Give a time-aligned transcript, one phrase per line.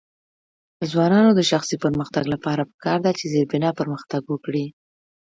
[0.79, 4.65] د ځوانانو د شخصي پرمختګ لپاره پکار ده چې زیربنا پرمختګ ورکړي.